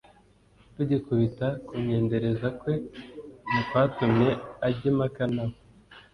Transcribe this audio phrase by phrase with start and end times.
[0.75, 2.73] rugikubita kumwendereza kwe
[3.49, 4.29] ntikwatumye
[4.67, 5.55] ajya impaka na we.